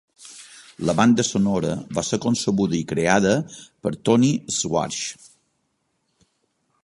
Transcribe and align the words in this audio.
La 0.89 0.93
banda 0.99 1.25
sonora 1.27 1.73
va 1.97 2.03
ser 2.07 2.19
concebuda 2.23 2.75
i 2.79 2.87
creada 2.93 3.35
per 3.85 3.93
Tony 4.09 4.33
Schwartz. 4.57 5.03